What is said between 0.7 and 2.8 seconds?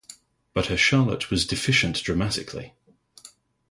Charlotte was deficient dramatically.